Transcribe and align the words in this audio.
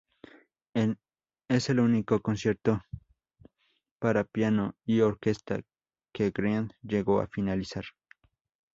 Es 1.47 1.69
el 1.69 1.79
único 1.79 2.21
concierto 2.21 2.81
para 3.99 4.23
piano 4.23 4.73
y 4.83 5.01
orquesta 5.01 5.61
que 6.11 6.31
Grieg 6.31 6.71
llegó 6.81 7.19
a 7.21 7.27
finalizar. 7.27 7.83